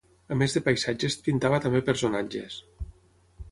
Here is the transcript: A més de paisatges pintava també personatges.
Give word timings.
A 0.35 0.37
més 0.41 0.55
de 0.55 0.63
paisatges 0.67 1.17
pintava 1.27 1.61
també 1.67 1.83
personatges. 1.91 2.59